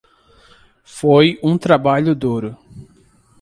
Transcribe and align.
Foi 0.83 1.39
um 1.43 1.59
trabalho 1.59 2.15
duro. 2.15 2.57